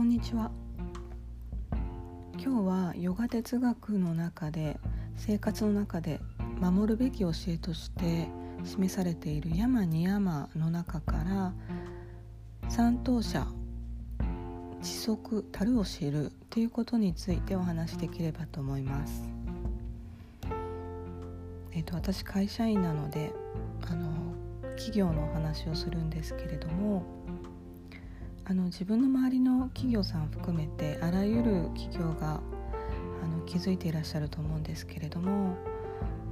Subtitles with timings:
[0.00, 0.50] こんにちは
[2.42, 4.78] 今日はヨガ哲学の中で
[5.18, 6.20] 生活の中で
[6.58, 8.26] 守るべき教えとして
[8.64, 11.52] 示されている山二山の中から
[12.70, 13.46] 三等者
[14.80, 19.28] 知足たるを知るということについてお話しできればと思います。
[21.72, 23.34] えーと、私会社員なので
[23.82, 24.08] あの
[24.78, 27.04] 企業のお話をするんですけれども
[28.50, 32.40] あの自分の周りの企業さん含めてあらゆる企業が
[33.22, 35.56] あの気づいていらっしゃると思うんですけれども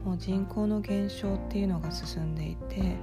[0.05, 2.97] もう人口の減少っていうのが進んでいて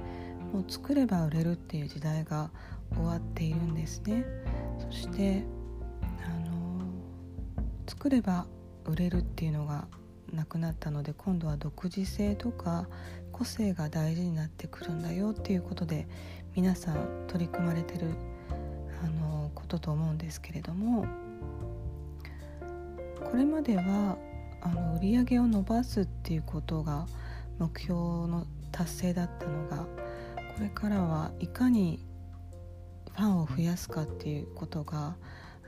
[0.52, 2.50] もう作れば売れるっていう時代が
[2.94, 4.22] 終わっているんですね。
[4.78, 5.44] そして
[6.22, 6.82] あの
[7.86, 8.46] 作れば
[8.84, 9.88] 売れるっていうのが
[10.30, 12.86] なくなったので今度は独自性とか
[13.32, 16.06] 個性が大事になってくるんだよっていうことで
[16.54, 18.08] 皆さん取り組まれてる
[19.06, 21.06] あのことと思うんですけれども
[23.24, 24.18] これまでは
[24.60, 27.06] あの売り上げを伸ばすっていうことが
[27.58, 29.86] 目標の達成だったのが
[30.56, 32.00] これからはいかに
[33.12, 35.16] ファンを増やすかっていうことが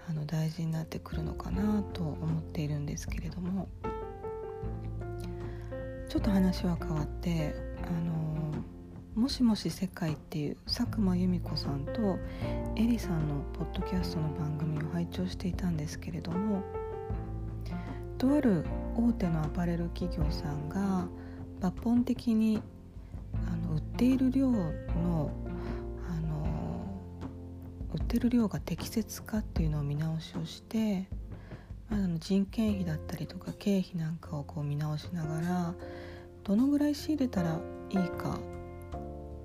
[0.09, 3.69] あの大事になってくるのかなと思っているんですけれども
[6.09, 8.55] ちょっと話は変わってあの
[9.19, 12.21] 「もしもし世界」っていう佐久間由美子さんと
[12.77, 16.63] エリさんのポッドキャストの番組を拝聴していたんですけれども
[18.17, 18.65] とある
[18.97, 21.09] 大手のアパレル企業さんが
[21.61, 22.63] 抜本的に
[23.49, 25.33] あの売っている量の
[26.09, 26.47] あの
[27.93, 31.09] 売ってる量が適切かっていうのを見直しをして、
[31.91, 35.75] まあ、の人件費だったりとか経費なんかをこう見直しながら
[36.45, 37.59] どのぐらい仕入れたら
[37.91, 38.39] いいか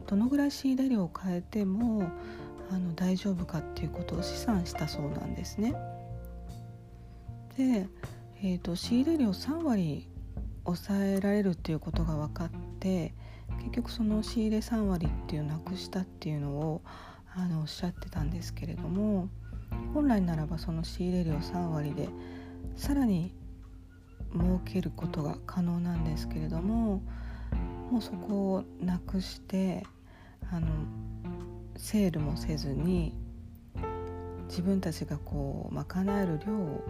[0.08, 2.10] どのぐらい仕入れ量を変えても
[2.72, 5.76] あの大丈夫かっていうことを試算したそうなんですね。
[7.58, 7.88] で、
[8.42, 10.10] えーと、仕入れ量3割
[10.66, 12.50] 抑えられるっていうことが分かっ
[12.80, 13.14] て
[13.60, 16.82] 結局その仕入れ3割っていうなくしたっていうのを
[17.36, 19.30] あのおっしゃってたんですけれども
[19.94, 22.10] 本来ならばその仕入れ量3割で
[22.76, 23.36] さらに
[24.34, 26.83] 儲けることが可能なんですけれども
[27.92, 29.84] もうそこをなくして
[30.52, 30.68] あの
[31.76, 33.16] セールもせずに
[34.48, 36.84] 自分たちがこう賄える量を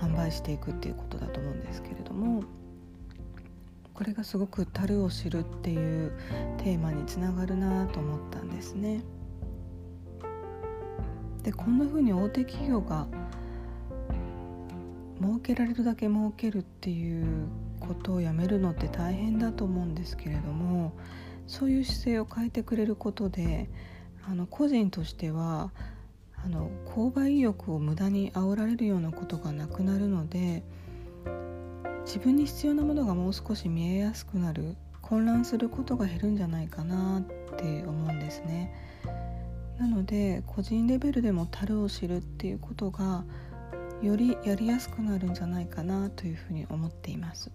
[0.00, 2.42] 販売していくっていうことだと思うんですけれども
[3.94, 6.12] これがすごく「樽を知る」っていう
[6.58, 9.02] テーマにつながるなと思ったんですね。
[11.42, 13.06] でこんな風に大手企業が
[15.20, 17.48] 儲けられるだけ儲けるっていう
[17.88, 20.92] ことをやめるのって大変だと思うんですけれども
[21.46, 23.70] そういう姿勢を変えてくれることで
[24.28, 25.72] あの個人としては
[26.44, 30.62] あの購買意欲を無駄に煽られるようなことがなくなるので
[32.04, 37.22] 自分に必要なものがもう少し見えやすくなる混乱することが減るんじゃないかなっ
[37.56, 38.72] て思うんですね。
[39.78, 43.24] なので個人レベルでも樽を知るっていうことが
[44.02, 47.50] よりやりやすくなるんじゃないかなというふうに思っています。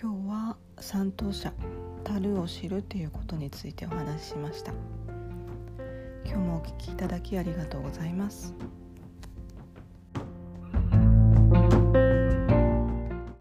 [0.00, 1.52] 今日は三等者
[2.04, 4.72] 樽を知るということについてお話ししました。
[6.24, 8.54] 今日もお聞きいただきありがとうございます。